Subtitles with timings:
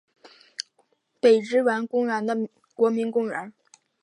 [1.19, 3.53] 北之丸公园的国民公园。